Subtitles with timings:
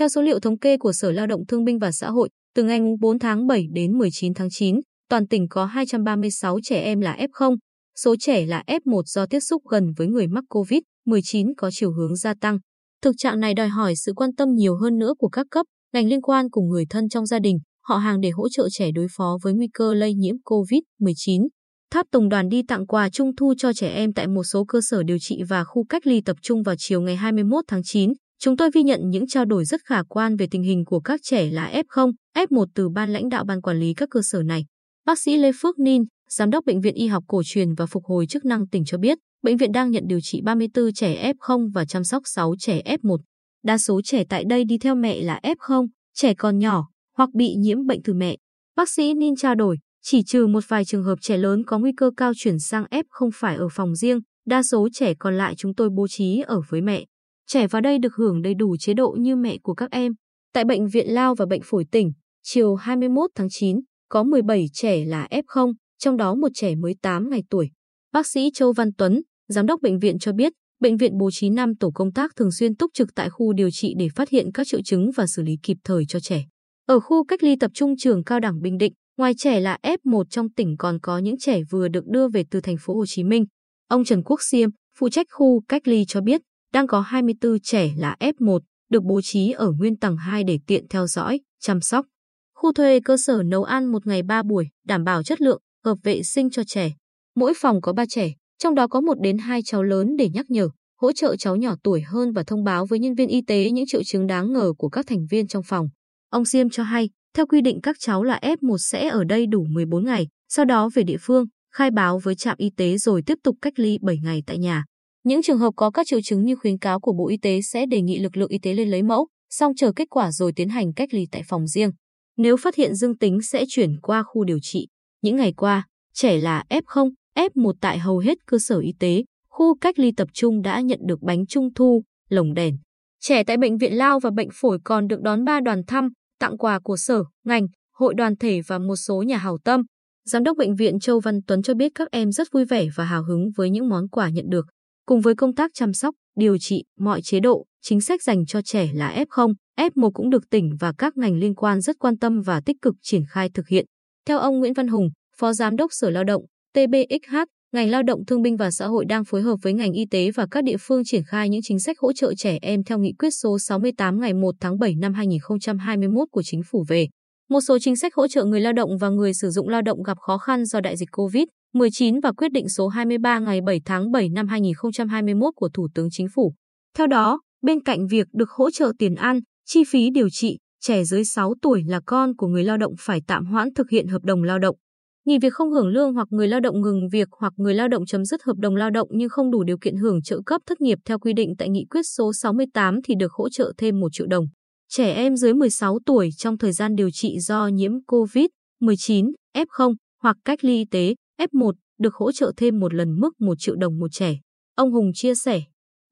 [0.00, 2.62] Theo số liệu thống kê của Sở Lao động Thương binh và Xã hội, từ
[2.62, 7.16] ngày 4 tháng 7 đến 19 tháng 9, toàn tỉnh có 236 trẻ em là
[7.16, 7.56] F0,
[7.98, 12.16] số trẻ là F1 do tiếp xúc gần với người mắc COVID-19 có chiều hướng
[12.16, 12.58] gia tăng.
[13.02, 16.08] Thực trạng này đòi hỏi sự quan tâm nhiều hơn nữa của các cấp, ngành
[16.08, 19.06] liên quan cùng người thân trong gia đình, họ hàng để hỗ trợ trẻ đối
[19.16, 21.46] phó với nguy cơ lây nhiễm COVID-19.
[21.90, 24.80] Tháp Tùng đoàn đi tặng quà trung thu cho trẻ em tại một số cơ
[24.80, 28.12] sở điều trị và khu cách ly tập trung vào chiều ngày 21 tháng 9.
[28.42, 31.20] Chúng tôi ghi nhận những trao đổi rất khả quan về tình hình của các
[31.22, 34.64] trẻ là F0, F1 từ ban lãnh đạo ban quản lý các cơ sở này.
[35.06, 38.04] Bác sĩ Lê Phước Ninh, Giám đốc Bệnh viện Y học cổ truyền và phục
[38.04, 41.72] hồi chức năng tỉnh cho biết, bệnh viện đang nhận điều trị 34 trẻ F0
[41.74, 43.16] và chăm sóc 6 trẻ F1.
[43.64, 47.54] Đa số trẻ tại đây đi theo mẹ là F0, trẻ còn nhỏ hoặc bị
[47.54, 48.36] nhiễm bệnh từ mẹ.
[48.76, 51.92] Bác sĩ Ninh trao đổi, chỉ trừ một vài trường hợp trẻ lớn có nguy
[51.96, 55.54] cơ cao chuyển sang F không phải ở phòng riêng, đa số trẻ còn lại
[55.56, 57.04] chúng tôi bố trí ở với mẹ.
[57.52, 60.12] Trẻ vào đây được hưởng đầy đủ chế độ như mẹ của các em.
[60.52, 62.12] Tại Bệnh viện Lao và Bệnh phổi tỉnh,
[62.42, 67.30] chiều 21 tháng 9, có 17 trẻ là F0, trong đó một trẻ mới 8
[67.30, 67.70] ngày tuổi.
[68.12, 71.50] Bác sĩ Châu Văn Tuấn, Giám đốc bệnh viện cho biết, bệnh viện bố trí
[71.50, 74.52] 5 tổ công tác thường xuyên túc trực tại khu điều trị để phát hiện
[74.54, 76.44] các triệu chứng và xử lý kịp thời cho trẻ.
[76.86, 80.24] Ở khu cách ly tập trung trường cao đẳng Bình Định, ngoài trẻ là F1
[80.30, 83.24] trong tỉnh còn có những trẻ vừa được đưa về từ thành phố Hồ Chí
[83.24, 83.44] Minh.
[83.88, 86.40] Ông Trần Quốc Siêm, phụ trách khu cách ly cho biết,
[86.72, 88.58] đang có 24 trẻ là F1
[88.90, 92.06] được bố trí ở nguyên tầng 2 để tiện theo dõi, chăm sóc.
[92.54, 95.98] Khu thuê cơ sở nấu ăn một ngày 3 buổi, đảm bảo chất lượng, hợp
[96.02, 96.92] vệ sinh cho trẻ.
[97.36, 100.46] Mỗi phòng có 3 trẻ, trong đó có một đến hai cháu lớn để nhắc
[100.50, 100.68] nhở,
[101.00, 103.86] hỗ trợ cháu nhỏ tuổi hơn và thông báo với nhân viên y tế những
[103.88, 105.88] triệu chứng đáng ngờ của các thành viên trong phòng.
[106.30, 109.66] Ông Siêm cho hay, theo quy định các cháu là F1 sẽ ở đây đủ
[109.70, 113.38] 14 ngày, sau đó về địa phương, khai báo với trạm y tế rồi tiếp
[113.44, 114.84] tục cách ly 7 ngày tại nhà.
[115.24, 117.86] Những trường hợp có các triệu chứng như khuyến cáo của Bộ Y tế sẽ
[117.86, 120.68] đề nghị lực lượng y tế lên lấy mẫu, xong chờ kết quả rồi tiến
[120.68, 121.90] hành cách ly tại phòng riêng.
[122.36, 124.88] Nếu phát hiện dương tính sẽ chuyển qua khu điều trị.
[125.22, 129.78] Những ngày qua, trẻ là F0, F1 tại hầu hết cơ sở y tế, khu
[129.78, 132.78] cách ly tập trung đã nhận được bánh trung thu, lồng đèn.
[133.20, 136.58] Trẻ tại bệnh viện lao và bệnh phổi còn được đón ba đoàn thăm, tặng
[136.58, 139.82] quà của sở, ngành, hội đoàn thể và một số nhà hảo tâm.
[140.24, 143.04] Giám đốc bệnh viện Châu Văn Tuấn cho biết các em rất vui vẻ và
[143.04, 144.66] hào hứng với những món quà nhận được.
[145.10, 148.62] Cùng với công tác chăm sóc, điều trị, mọi chế độ, chính sách dành cho
[148.62, 152.40] trẻ là F0, F1 cũng được tỉnh và các ngành liên quan rất quan tâm
[152.40, 153.86] và tích cực triển khai thực hiện.
[154.26, 156.42] Theo ông Nguyễn Văn Hùng, Phó Giám đốc Sở Lao động,
[156.74, 157.36] TBXH,
[157.72, 160.30] ngành Lao động Thương binh và Xã hội đang phối hợp với ngành y tế
[160.30, 163.12] và các địa phương triển khai những chính sách hỗ trợ trẻ em theo nghị
[163.18, 167.08] quyết số 68 ngày 1 tháng 7 năm 2021 của chính phủ về.
[167.48, 170.02] Một số chính sách hỗ trợ người lao động và người sử dụng lao động
[170.02, 171.44] gặp khó khăn do đại dịch Covid.
[171.74, 176.08] 19 và quyết định số 23 ngày 7 tháng 7 năm 2021 của Thủ tướng
[176.10, 176.54] Chính phủ.
[176.96, 181.04] Theo đó, bên cạnh việc được hỗ trợ tiền ăn, chi phí điều trị, trẻ
[181.04, 184.22] dưới 6 tuổi là con của người lao động phải tạm hoãn thực hiện hợp
[184.24, 184.76] đồng lao động
[185.24, 188.06] nghỉ việc không hưởng lương hoặc người lao động ngừng việc hoặc người lao động
[188.06, 190.80] chấm dứt hợp đồng lao động nhưng không đủ điều kiện hưởng trợ cấp thất
[190.80, 194.08] nghiệp theo quy định tại nghị quyết số 68 thì được hỗ trợ thêm 1
[194.12, 194.44] triệu đồng.
[194.88, 200.36] Trẻ em dưới 16 tuổi trong thời gian điều trị do nhiễm COVID-19, F0 hoặc
[200.44, 203.98] cách ly y tế, F1 được hỗ trợ thêm một lần mức 1 triệu đồng
[203.98, 204.38] một trẻ.
[204.76, 205.62] Ông Hùng chia sẻ.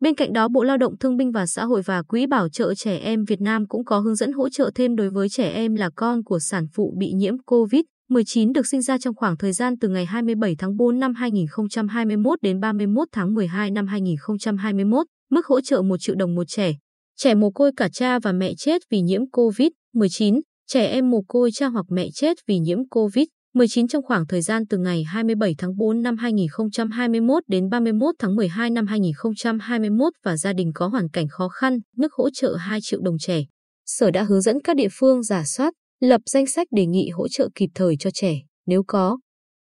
[0.00, 2.74] Bên cạnh đó, Bộ Lao động Thương binh và Xã hội và Quỹ Bảo trợ
[2.74, 5.74] Trẻ Em Việt Nam cũng có hướng dẫn hỗ trợ thêm đối với trẻ em
[5.74, 9.52] là con của sản phụ bị nhiễm COVID 19 được sinh ra trong khoảng thời
[9.52, 15.46] gian từ ngày 27 tháng 4 năm 2021 đến 31 tháng 12 năm 2021, mức
[15.46, 16.72] hỗ trợ 1 triệu đồng một trẻ.
[17.16, 21.50] Trẻ mồ côi cả cha và mẹ chết vì nhiễm COVID-19, trẻ em mồ côi
[21.52, 25.54] cha hoặc mẹ chết vì nhiễm COVID-19 19 trong khoảng thời gian từ ngày 27
[25.58, 31.08] tháng 4 năm 2021 đến 31 tháng 12 năm 2021 và gia đình có hoàn
[31.08, 33.44] cảnh khó khăn, mức hỗ trợ 2 triệu đồng trẻ.
[33.86, 37.28] Sở đã hướng dẫn các địa phương giả soát, Lập danh sách đề nghị hỗ
[37.28, 38.34] trợ kịp thời cho trẻ,
[38.66, 39.18] nếu có,